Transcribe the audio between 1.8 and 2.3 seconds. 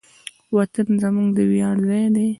ځای دی.